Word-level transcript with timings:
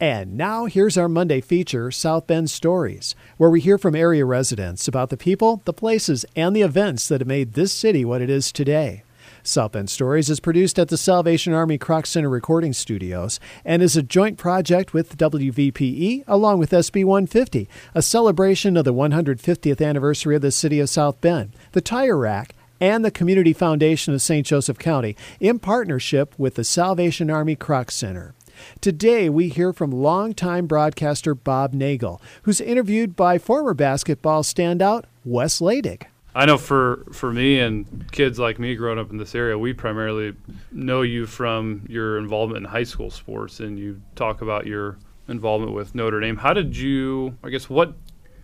And 0.00 0.36
now 0.36 0.64
here's 0.64 0.98
our 0.98 1.08
Monday 1.08 1.40
feature, 1.40 1.92
South 1.92 2.26
Bend 2.26 2.50
Stories, 2.50 3.14
where 3.36 3.48
we 3.48 3.60
hear 3.60 3.78
from 3.78 3.94
area 3.94 4.24
residents 4.24 4.88
about 4.88 5.08
the 5.08 5.16
people, 5.16 5.62
the 5.66 5.72
places, 5.72 6.26
and 6.34 6.54
the 6.54 6.62
events 6.62 7.06
that 7.06 7.20
have 7.20 7.28
made 7.28 7.52
this 7.52 7.72
city 7.72 8.04
what 8.04 8.20
it 8.20 8.28
is 8.28 8.50
today. 8.50 9.04
South 9.44 9.70
Bend 9.72 9.88
Stories 9.88 10.28
is 10.28 10.40
produced 10.40 10.80
at 10.80 10.88
the 10.88 10.96
Salvation 10.96 11.52
Army 11.52 11.78
Kroc 11.78 12.08
Center 12.08 12.28
Recording 12.28 12.72
Studios 12.72 13.38
and 13.64 13.82
is 13.82 13.96
a 13.96 14.02
joint 14.02 14.36
project 14.36 14.92
with 14.92 15.16
WVPE 15.16 16.24
along 16.26 16.58
with 16.58 16.72
SB 16.72 17.04
150, 17.04 17.68
a 17.94 18.02
celebration 18.02 18.76
of 18.76 18.84
the 18.84 18.92
150th 18.92 19.86
anniversary 19.86 20.34
of 20.34 20.42
the 20.42 20.50
city 20.50 20.80
of 20.80 20.90
South 20.90 21.20
Bend, 21.20 21.52
the 21.70 21.80
Tire 21.80 22.18
Rack, 22.18 22.56
and 22.80 23.04
the 23.04 23.12
Community 23.12 23.52
Foundation 23.52 24.12
of 24.12 24.20
St. 24.20 24.44
Joseph 24.44 24.78
County 24.78 25.16
in 25.38 25.60
partnership 25.60 26.34
with 26.36 26.56
the 26.56 26.64
Salvation 26.64 27.30
Army 27.30 27.54
Kroc 27.54 27.92
Center. 27.92 28.34
Today, 28.80 29.28
we 29.28 29.48
hear 29.48 29.72
from 29.72 29.90
longtime 29.90 30.66
broadcaster 30.66 31.34
Bob 31.34 31.72
Nagel, 31.72 32.20
who's 32.42 32.60
interviewed 32.60 33.16
by 33.16 33.38
former 33.38 33.74
basketball 33.74 34.42
standout 34.42 35.04
Wes 35.24 35.60
Leydig. 35.60 36.04
I 36.36 36.46
know 36.46 36.58
for, 36.58 37.04
for 37.12 37.32
me 37.32 37.60
and 37.60 38.10
kids 38.10 38.38
like 38.38 38.58
me 38.58 38.74
growing 38.74 38.98
up 38.98 39.10
in 39.10 39.18
this 39.18 39.34
area, 39.34 39.56
we 39.56 39.72
primarily 39.72 40.34
know 40.72 41.02
you 41.02 41.26
from 41.26 41.86
your 41.88 42.18
involvement 42.18 42.64
in 42.64 42.70
high 42.70 42.82
school 42.82 43.10
sports, 43.10 43.60
and 43.60 43.78
you 43.78 44.00
talk 44.16 44.42
about 44.42 44.66
your 44.66 44.98
involvement 45.28 45.72
with 45.72 45.94
Notre 45.94 46.20
Dame. 46.20 46.36
How 46.36 46.52
did 46.52 46.76
you, 46.76 47.38
I 47.44 47.50
guess, 47.50 47.70
what 47.70 47.94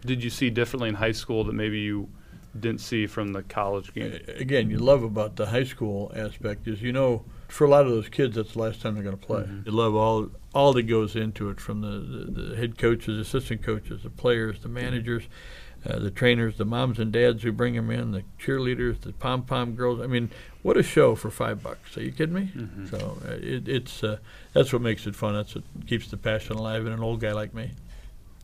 did 0.04 0.22
you 0.22 0.30
see 0.30 0.50
differently 0.50 0.88
in 0.88 0.94
high 0.94 1.12
school 1.12 1.44
that 1.44 1.52
maybe 1.52 1.80
you 1.80 2.08
didn't 2.58 2.80
see 2.80 3.06
from 3.06 3.32
the 3.32 3.42
college 3.42 3.92
game? 3.92 4.20
Again, 4.36 4.70
you 4.70 4.78
love 4.78 5.02
about 5.02 5.36
the 5.36 5.46
high 5.46 5.64
school 5.64 6.12
aspect 6.14 6.68
is 6.68 6.80
you 6.80 6.92
know 6.92 7.24
for 7.50 7.64
a 7.64 7.68
lot 7.68 7.84
of 7.84 7.90
those 7.90 8.08
kids 8.08 8.36
that's 8.36 8.52
the 8.52 8.58
last 8.58 8.80
time 8.80 8.94
they're 8.94 9.02
going 9.02 9.18
to 9.18 9.26
play. 9.26 9.42
Mm-hmm. 9.42 9.62
You 9.68 9.72
love 9.72 9.94
all 9.94 10.30
all 10.54 10.72
that 10.72 10.82
goes 10.84 11.14
into 11.14 11.50
it 11.50 11.60
from 11.60 11.80
the, 11.80 11.98
the, 11.98 12.42
the 12.42 12.56
head 12.56 12.78
coaches, 12.78 13.18
assistant 13.18 13.62
coaches, 13.62 14.02
the 14.02 14.10
players, 14.10 14.60
the 14.60 14.68
managers. 14.68 15.24
Uh, 15.82 15.98
the 15.98 16.10
trainers, 16.10 16.58
the 16.58 16.64
moms 16.66 16.98
and 16.98 17.10
dads 17.10 17.42
who 17.42 17.50
bring 17.50 17.72
them 17.72 17.90
in, 17.90 18.10
the 18.10 18.22
cheerleaders, 18.38 19.00
the 19.00 19.14
pom 19.14 19.42
pom 19.44 19.74
girls. 19.74 19.98
I 19.98 20.06
mean, 20.06 20.28
what 20.60 20.76
a 20.76 20.82
show 20.82 21.14
for 21.14 21.30
five 21.30 21.62
bucks! 21.62 21.96
Are 21.96 22.02
you 22.02 22.12
kidding 22.12 22.34
me? 22.34 22.50
Mm-hmm. 22.54 22.86
So 22.88 23.16
uh, 23.26 23.32
it, 23.40 23.66
it's 23.66 24.04
uh, 24.04 24.18
that's 24.52 24.74
what 24.74 24.82
makes 24.82 25.06
it 25.06 25.16
fun. 25.16 25.32
That's 25.32 25.54
what 25.54 25.64
keeps 25.86 26.08
the 26.08 26.18
passion 26.18 26.56
alive 26.56 26.84
in 26.84 26.92
an 26.92 27.00
old 27.00 27.20
guy 27.20 27.32
like 27.32 27.54
me. 27.54 27.70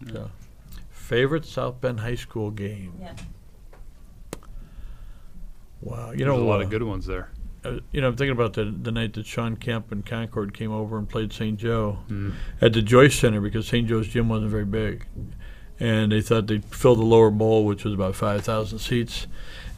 Mm-hmm. 0.03 0.16
So, 0.16 0.31
favorite 0.88 1.44
South 1.44 1.78
Bend 1.78 2.00
High 2.00 2.14
School 2.14 2.50
game? 2.50 2.94
Yeah. 2.98 3.12
Wow, 5.83 6.12
you 6.12 6.16
There's 6.16 6.28
know 6.28 6.36
a 6.36 6.38
lot 6.38 6.62
of 6.62 6.69
uh, 6.69 6.70
good 6.70 6.84
ones 6.84 7.05
there. 7.05 7.28
Uh, 7.67 7.81
you 7.92 8.00
know, 8.00 8.09
I'm 8.09 8.17
thinking 8.17 8.33
about 8.33 8.55
the 8.55 8.64
the 8.64 8.92
night 8.92 9.14
that 9.14 9.27
Shawn 9.27 9.56
Kemp 9.56 9.92
and 9.92 10.05
Concord 10.05 10.55
came 10.55 10.72
over 10.72 10.98
and 10.98 11.09
played 11.09 11.33
St. 11.33 11.59
Joe 11.59 11.98
mm-hmm. 12.05 12.31
at 12.61 12.72
the 12.72 12.83
Joyce 12.83 13.19
Center 13.19 13.41
because 13.41 13.67
St. 13.67 13.89
Joe's 13.89 14.09
gym 14.09 14.28
wasn't 14.28 14.50
very 14.50 14.64
big, 14.64 15.06
and 15.81 16.12
they 16.12 16.20
thought 16.20 16.47
they'd 16.47 16.64
fill 16.64 16.94
the 16.94 17.03
lower 17.03 17.31
bowl, 17.31 17.64
which 17.64 17.84
was 17.84 17.94
about 17.94 18.14
5,000 18.14 18.78
seats. 18.78 19.27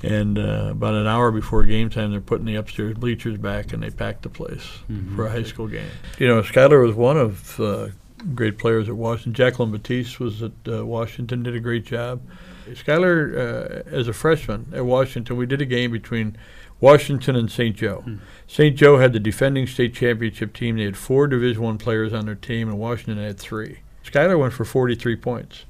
And 0.01 0.39
uh, 0.39 0.69
about 0.71 0.95
an 0.95 1.09
hour 1.09 1.33
before 1.33 1.65
game 1.65 1.91
time, 1.91 2.13
they're 2.13 2.21
putting 2.21 2.47
the 2.47 2.55
upstairs 2.55 2.95
bleachers 2.95 3.37
back, 3.37 3.73
and 3.73 3.83
they 3.83 3.91
packed 3.91 4.23
the 4.23 4.29
place 4.29 4.63
mm-hmm. 4.89 5.17
for 5.17 5.27
a 5.27 5.31
high 5.31 5.43
school 5.43 5.67
game. 5.67 5.91
You 6.19 6.29
know, 6.29 6.41
Skylar 6.41 6.87
was 6.87 6.95
one 6.95 7.17
of 7.17 7.59
uh, 7.59 7.89
great 8.35 8.59
players 8.59 8.89
at 8.89 8.97
Washington. 8.97 9.35
Jacqueline 9.35 9.71
Batteast 9.73 10.21
was 10.21 10.43
at 10.43 10.53
uh, 10.69 10.85
Washington, 10.85 11.43
did 11.43 11.55
a 11.55 11.61
great 11.61 11.85
job. 11.85 12.21
Skylar, 12.67 13.35
uh, 13.35 13.83
as 13.91 14.09
a 14.09 14.13
freshman 14.13 14.73
at 14.75 14.85
Washington, 14.85 15.37
we 15.37 15.47
did 15.47 15.63
a 15.63 15.67
game 15.67 15.91
between 15.91 16.37
Washington 16.81 17.35
and 17.37 17.51
St. 17.51 17.75
Joe. 17.75 18.03
Hmm. 18.03 18.17
St. 18.47 18.77
Joe 18.77 18.99
had 18.99 19.13
the 19.13 19.21
defending 19.21 19.67
state 19.67 19.95
championship 19.95 20.53
team. 20.53 20.77
They 20.77 20.85
had 20.85 20.97
four 20.97 21.27
Division 21.27 21.63
One 21.63 21.79
players 21.79 22.13
on 22.13 22.27
their 22.27 22.35
team, 22.35 22.69
and 22.69 22.79
Washington 22.79 23.23
had 23.23 23.39
three. 23.39 23.81
Skylar 24.05 24.39
went 24.39 24.53
for 24.53 24.65
43 24.65 25.17
points. 25.17 25.65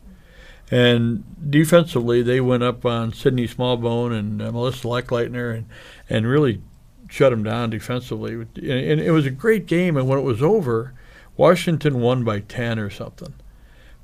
And 0.71 1.25
defensively, 1.51 2.23
they 2.23 2.41
went 2.41 2.63
up 2.63 2.85
on 2.85 3.13
Sydney 3.13 3.49
Smallbone 3.49 4.17
and 4.17 4.43
uh, 4.43 4.53
Melissa 4.53 4.87
Lechlitner 4.87 5.57
and, 5.57 5.67
and 6.11 6.27
really 6.27 6.61
shut 7.09 7.31
them 7.31 7.43
down 7.43 7.71
defensively. 7.71 8.35
And, 8.35 8.59
and 8.59 9.01
it 9.01 9.13
was 9.13 9.25
a 9.25 9.31
great 9.31 9.67
game. 9.67 9.97
And 9.97 10.07
when 10.07 10.19
it 10.19 10.23
was 10.23 10.43
over, 10.43 10.93
Washington 11.39 12.01
won 12.01 12.25
by 12.25 12.41
10 12.41 12.79
or 12.79 12.91
something. 12.91 13.33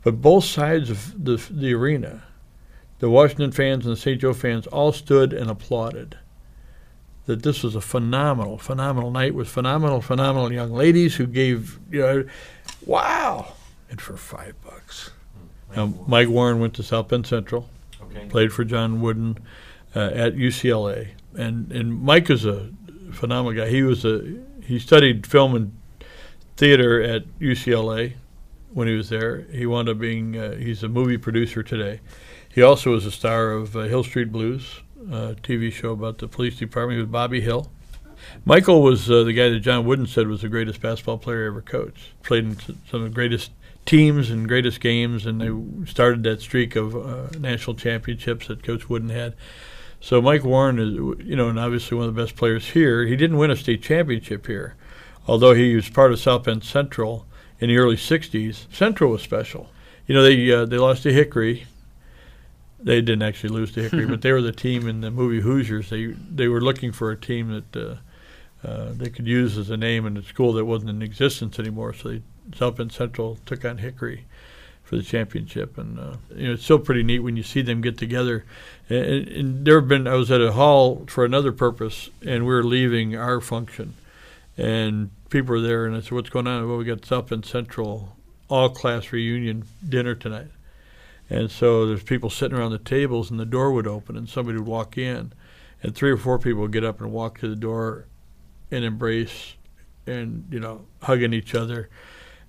But 0.02 0.22
both 0.22 0.44
sides 0.44 0.88
of 0.88 1.24
the, 1.24 1.36
the 1.50 1.74
arena, 1.74 2.22
the 3.00 3.10
Washington 3.10 3.52
fans 3.52 3.84
and 3.84 3.96
the 3.96 4.00
St. 4.00 4.20
Joe 4.20 4.32
fans, 4.32 4.66
all 4.68 4.92
stood 4.92 5.32
and 5.32 5.50
applauded 5.50 6.16
that 7.26 7.42
this 7.42 7.62
was 7.62 7.74
a 7.74 7.80
phenomenal, 7.80 8.56
phenomenal 8.56 9.10
night 9.10 9.34
with 9.34 9.48
phenomenal, 9.48 10.00
phenomenal 10.00 10.52
young 10.52 10.72
ladies 10.72 11.16
who 11.16 11.26
gave, 11.26 11.80
you 11.90 12.00
know, 12.00 12.24
wow, 12.86 13.54
and 13.90 14.00
for 14.00 14.16
five 14.16 14.54
bucks. 14.62 15.10
Now, 15.74 15.92
Mike 16.06 16.28
Warren 16.28 16.60
went 16.60 16.74
to 16.74 16.82
South 16.82 17.08
Bend 17.08 17.26
Central, 17.26 17.68
okay. 18.00 18.26
played 18.26 18.52
for 18.52 18.62
John 18.64 19.00
Wooden 19.00 19.38
uh, 19.96 20.10
at 20.14 20.34
UCLA, 20.34 21.08
and 21.34 21.72
and 21.72 22.00
Mike 22.00 22.30
is 22.30 22.44
a 22.44 22.70
phenomenal 23.10 23.58
guy. 23.58 23.70
He 23.70 23.82
was 23.82 24.04
a 24.04 24.38
he 24.62 24.78
studied 24.78 25.26
film 25.26 25.54
and 25.56 25.72
theater 26.56 27.03
at 27.03 27.25
UCLA 27.38 28.15
when 28.72 28.88
he 28.88 28.94
was 28.94 29.09
there. 29.09 29.42
He 29.53 29.66
wound 29.66 29.88
up 29.88 29.98
being 29.98 30.37
uh, 30.37 30.56
he's 30.56 30.82
a 30.82 30.88
movie 30.88 31.19
producer 31.19 31.62
today. 31.62 32.00
He 32.48 32.62
also 32.62 32.92
was 32.92 33.04
a 33.04 33.10
star 33.10 33.50
of 33.50 33.76
uh, 33.76 33.81
Hill 33.82 34.04
Street 34.04 34.31
Blues, 34.31 34.81
uh, 35.10 35.34
TV 35.43 35.72
show 35.72 35.93
about 35.93 36.19
the 36.19 36.28
police 36.28 36.56
department. 36.56 36.97
He 36.97 37.03
was 37.03 37.10
Bobby 37.10 37.41
Hill. 37.41 37.70
Michael 38.44 38.82
was 38.82 39.10
uh, 39.10 39.25
the 39.25 39.32
guy 39.32 39.48
that 39.48 39.60
John 39.60 39.84
Wooden 39.84 40.06
said 40.06 40.28
was 40.28 40.43
the 40.43 40.48
greatest 40.48 40.81
basketball 40.81 41.19
player 41.19 41.47
ever 41.47 41.60
coached. 41.60 42.12
Played 42.22 42.44
in 42.44 42.56
some 42.56 43.03
of 43.03 43.03
the 43.03 43.10
greatest 43.10 43.50
teams 43.87 44.31
and 44.31 44.48
greatest 44.48 44.81
games, 44.81 45.26
and 45.26 45.41
they 45.41 45.87
started 45.91 46.22
that 46.22 46.41
streak 46.41 46.76
of 46.76 46.97
uh, 46.97 47.38
national 47.38 47.76
championships 47.76 48.48
that 48.48 48.62
Coach 48.62 48.88
Wooden 48.88 49.10
had. 49.10 49.34
So 50.00 50.20
Mike 50.20 50.44
Warren 50.44 50.78
is, 50.78 50.94
you 51.26 51.37
know, 51.37 51.48
and 51.48 51.59
obviously 51.59 51.97
one 51.97 52.09
of 52.09 52.14
the 52.14 52.22
best 52.22 52.37
players 52.37 52.70
here. 52.70 53.06
He 53.06 53.16
didn't 53.16 53.38
win 53.38 53.50
a 53.50 53.56
state 53.56 53.82
championship 53.82 54.47
here, 54.47 54.76
although 55.26 55.54
he 55.54 55.74
was 55.74 55.88
part 55.88 56.12
of 56.12 56.18
South 56.18 56.44
Bend 56.44 56.64
Central 56.64 57.26
in 57.58 57.68
the 57.68 57.76
early 57.76 57.96
'60s. 57.96 58.72
Central 58.72 59.10
was 59.10 59.22
special. 59.22 59.70
You 60.06 60.14
know, 60.14 60.22
they 60.22 60.50
uh, 60.52 60.64
they 60.64 60.78
lost 60.78 61.02
to 61.04 61.12
Hickory. 61.12 61.66
They 62.80 63.00
didn't 63.00 63.22
actually 63.22 63.50
lose 63.50 63.72
to 63.72 63.82
Hickory, 63.82 64.06
but 64.08 64.22
they 64.22 64.32
were 64.32 64.42
the 64.42 64.52
team 64.52 64.88
in 64.88 65.00
the 65.00 65.10
movie 65.10 65.40
Hoosiers. 65.40 65.90
They 65.90 66.06
they 66.06 66.48
were 66.48 66.60
looking 66.60 66.92
for 66.92 67.10
a 67.10 67.16
team 67.16 67.64
that. 67.72 67.76
Uh, 67.76 67.96
uh, 68.66 68.92
they 68.94 69.10
could 69.10 69.26
use 69.26 69.58
as 69.58 69.68
a 69.68 69.76
name 69.76 70.06
in 70.06 70.16
a 70.16 70.22
school 70.22 70.54
that 70.54 70.64
wasn't 70.64 70.88
in 70.88 71.02
existence 71.02 71.58
anymore. 71.58 71.92
So 71.92 72.08
they 72.08 72.22
South 72.56 72.76
Bend 72.76 72.92
Central 72.92 73.38
took 73.46 73.64
on 73.64 73.78
Hickory 73.78 74.24
for 74.82 74.96
the 74.96 75.02
championship, 75.02 75.78
and 75.78 75.98
uh, 75.98 76.16
you 76.34 76.46
know 76.46 76.54
it's 76.54 76.64
still 76.64 76.78
pretty 76.78 77.02
neat 77.02 77.20
when 77.20 77.36
you 77.36 77.42
see 77.42 77.62
them 77.62 77.80
get 77.80 77.96
together. 77.96 78.44
And, 78.88 79.28
and 79.28 79.66
there 79.66 79.80
have 79.80 79.88
been 79.88 80.06
I 80.06 80.14
was 80.14 80.30
at 80.30 80.40
a 80.40 80.52
hall 80.52 81.04
for 81.06 81.24
another 81.24 81.52
purpose, 81.52 82.10
and 82.24 82.44
we 82.44 82.54
were 82.54 82.64
leaving 82.64 83.16
our 83.16 83.40
function, 83.40 83.94
and 84.56 85.10
people 85.31 85.54
were 85.54 85.60
there, 85.60 85.87
and 85.87 85.97
I 85.97 86.00
said, 86.00 86.12
"What's 86.12 86.31
going 86.31 86.47
on?" 86.47 86.69
Well, 86.69 86.78
we 86.78 86.84
got 86.84 87.04
South 87.04 87.28
Bend 87.28 87.44
Central 87.44 88.16
all 88.48 88.69
class 88.69 89.12
reunion 89.12 89.65
dinner 89.88 90.15
tonight, 90.15 90.50
and 91.31 91.50
so 91.50 91.87
there's 91.87 92.03
people 92.03 92.31
sitting 92.31 92.56
around 92.56 92.72
the 92.72 92.78
tables, 92.78 93.31
and 93.31 93.41
the 93.41 93.47
door 93.47 93.72
would 93.72 93.87
open, 93.87 94.16
and 94.16 94.28
somebody 94.28 94.59
would 94.59 94.66
walk 94.66 94.98
in, 94.98 95.32
and 95.82 95.94
three 95.94 96.10
or 96.10 96.16
four 96.16 96.38
people 96.38 96.62
would 96.62 96.72
get 96.72 96.84
up 96.84 97.00
and 97.00 97.12
walk 97.12 97.38
to 97.38 97.48
the 97.48 97.56
door, 97.56 98.06
and 98.70 98.84
embrace, 98.84 99.54
and 100.06 100.47
you 100.50 100.60
know 100.60 100.87
hugging 101.03 101.32
each 101.32 101.54
other 101.54 101.88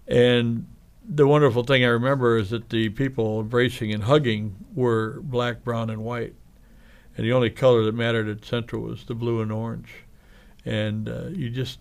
and 0.08 0.68
the 1.08 1.28
wonderful 1.28 1.64
thing 1.64 1.84
I 1.84 1.90
remember 1.90 2.38
is 2.38 2.50
that 2.50 2.70
the 2.70 2.90
people 2.90 3.40
embracing 3.40 3.94
and 3.94 4.04
hugging 4.04 4.56
were 4.74 5.20
black, 5.22 5.64
brown, 5.64 5.90
and 5.90 6.04
white. 6.04 6.34
And 7.18 7.26
the 7.26 7.34
only 7.34 7.50
color 7.50 7.84
that 7.84 7.96
mattered 7.96 8.28
at 8.28 8.44
Central 8.44 8.82
was 8.82 9.06
the 9.06 9.16
blue 9.16 9.42
and 9.42 9.52
orange. 9.52 9.94
And 10.66 11.08
uh, 11.08 11.28
you 11.28 11.50
just, 11.50 11.80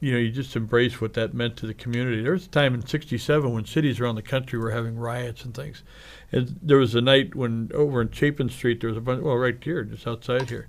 you 0.00 0.12
know, 0.12 0.18
you 0.18 0.30
just 0.30 0.56
embrace 0.56 1.00
what 1.00 1.14
that 1.14 1.34
meant 1.34 1.56
to 1.58 1.66
the 1.66 1.74
community. 1.74 2.22
There 2.22 2.32
was 2.32 2.46
a 2.46 2.50
time 2.50 2.74
in 2.74 2.86
'67 2.86 3.52
when 3.52 3.64
cities 3.64 4.00
around 4.00 4.16
the 4.16 4.22
country 4.22 4.58
were 4.58 4.70
having 4.70 4.98
riots 4.98 5.44
and 5.44 5.54
things. 5.54 5.82
And 6.30 6.58
there 6.62 6.78
was 6.78 6.94
a 6.94 7.00
night 7.00 7.34
when 7.34 7.70
over 7.74 8.00
in 8.02 8.10
Chapin 8.10 8.48
Street 8.48 8.80
there 8.80 8.90
was 8.90 8.98
a 8.98 9.00
bunch, 9.00 9.22
well, 9.22 9.36
right 9.36 9.56
here, 9.62 9.84
just 9.84 10.06
outside 10.06 10.50
here, 10.50 10.68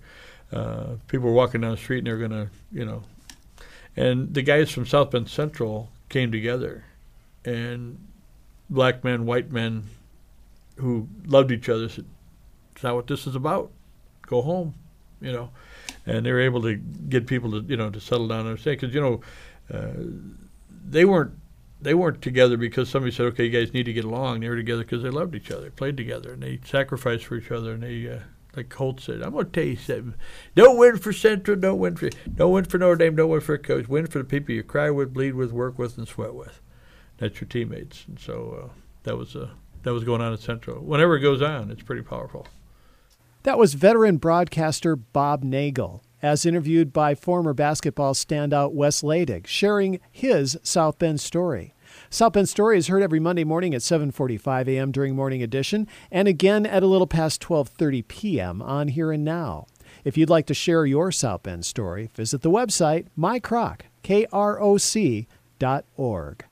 uh, 0.53 0.95
people 1.07 1.29
were 1.29 1.35
walking 1.35 1.61
down 1.61 1.71
the 1.71 1.77
street 1.77 1.99
and 1.99 2.07
they 2.07 2.11
were 2.11 2.19
going 2.19 2.31
to, 2.31 2.49
you 2.71 2.85
know, 2.85 3.03
and 3.95 4.33
the 4.33 4.41
guys 4.41 4.71
from 4.71 4.85
South 4.85 5.11
Bend 5.11 5.29
Central 5.29 5.89
came 6.09 6.31
together, 6.31 6.83
and 7.43 7.97
black 8.69 9.03
men, 9.03 9.25
white 9.25 9.51
men, 9.51 9.85
who 10.77 11.07
loved 11.25 11.51
each 11.51 11.69
other 11.69 11.87
said, 11.87 12.05
"It's 12.73 12.83
not 12.83 12.95
what 12.95 13.07
this 13.07 13.25
is 13.25 13.35
about. 13.35 13.71
Go 14.23 14.41
home," 14.41 14.75
you 15.21 15.31
know, 15.31 15.51
and 16.05 16.25
they 16.25 16.31
were 16.31 16.41
able 16.41 16.61
to 16.61 16.75
get 16.75 17.27
people 17.27 17.51
to 17.51 17.67
you 17.67 17.77
know 17.77 17.89
to 17.89 17.99
settle 17.99 18.27
down 18.27 18.47
and 18.47 18.59
stay 18.59 18.73
because 18.73 18.93
you 18.93 19.01
know 19.01 19.21
uh, 19.73 19.93
they 20.87 21.05
weren't 21.05 21.33
they 21.81 21.93
weren't 21.93 22.21
together 22.21 22.57
because 22.57 22.89
somebody 22.89 23.11
said, 23.11 23.27
"Okay, 23.27 23.45
you 23.45 23.49
guys 23.51 23.73
need 23.73 23.85
to 23.85 23.93
get 23.93 24.05
along." 24.05 24.39
They 24.39 24.49
were 24.49 24.55
together 24.55 24.83
because 24.83 25.03
they 25.03 25.09
loved 25.09 25.35
each 25.35 25.51
other, 25.51 25.69
played 25.69 25.97
together, 25.97 26.33
and 26.33 26.41
they 26.41 26.59
sacrificed 26.65 27.25
for 27.25 27.35
each 27.35 27.51
other, 27.51 27.73
and 27.73 27.83
they. 27.83 28.09
Uh, 28.09 28.19
like 28.55 28.69
Colt 28.69 29.01
said, 29.01 29.21
I'm 29.21 29.33
going 29.33 29.47
to 29.47 29.51
tell 29.51 29.65
you 29.65 29.75
something. 29.75 30.13
Don't 30.55 30.77
win 30.77 30.97
for 30.97 31.11
Central. 31.11 31.57
Don't 31.57 31.77
win 31.77 31.97
for 31.97 32.09
don't 32.33 32.53
win 32.53 32.63
for 32.63 32.77
Notre 32.77 32.95
Dame. 32.95 33.17
Don't 33.17 33.29
win 33.29 33.41
for 33.41 33.55
a 33.55 33.59
coach. 33.59 33.89
Win 33.89 34.07
for 34.07 34.19
the 34.19 34.23
people 34.23 34.55
you 34.55 34.63
cry 34.63 34.89
with, 34.89 35.13
bleed 35.13 35.35
with, 35.35 35.51
work 35.51 35.77
with, 35.77 35.97
and 35.97 36.07
sweat 36.07 36.33
with. 36.33 36.61
that's 37.17 37.41
your 37.41 37.49
teammates. 37.49 38.05
And 38.07 38.17
so 38.17 38.63
uh, 38.63 38.73
that 39.03 39.17
was 39.17 39.35
uh, 39.35 39.49
that 39.83 39.93
was 39.93 40.05
going 40.05 40.21
on 40.21 40.31
at 40.31 40.39
Central. 40.39 40.81
Whenever 40.81 41.17
it 41.17 41.19
goes 41.19 41.41
on, 41.41 41.69
it's 41.69 41.83
pretty 41.83 42.01
powerful. 42.01 42.47
That 43.45 43.59
was 43.59 43.75
veteran 43.75 44.17
broadcaster 44.17 44.95
Bob 44.95 45.43
Nagel, 45.43 46.01
as 46.19 46.47
interviewed 46.47 46.91
by 46.91 47.13
former 47.13 47.53
basketball 47.53 48.15
standout 48.15 48.73
Wes 48.73 49.03
Leydig, 49.03 49.45
sharing 49.45 49.99
his 50.11 50.57
South 50.63 50.97
Bend 50.97 51.21
story. 51.21 51.75
South 52.09 52.33
Bend 52.33 52.49
Story 52.49 52.79
is 52.79 52.87
heard 52.87 53.03
every 53.03 53.19
Monday 53.19 53.43
morning 53.43 53.75
at 53.75 53.81
7:45 53.81 54.67
a.m. 54.67 54.91
during 54.91 55.15
Morning 55.15 55.43
Edition, 55.43 55.87
and 56.09 56.27
again 56.27 56.65
at 56.65 56.81
a 56.81 56.87
little 56.87 57.05
past 57.05 57.39
12:30 57.39 58.07
p.m. 58.07 58.63
on 58.63 58.87
Here 58.87 59.11
and 59.11 59.23
Now. 59.23 59.67
If 60.03 60.17
you'd 60.17 60.27
like 60.27 60.47
to 60.47 60.55
share 60.55 60.87
your 60.87 61.11
South 61.11 61.43
Bend 61.43 61.65
story, 61.65 62.09
visit 62.15 62.41
the 62.41 62.49
website 62.49 63.09
mykroc, 63.15 63.81
K-R-O-C, 64.01 65.27
dot 65.59 65.85
org. 65.95 66.45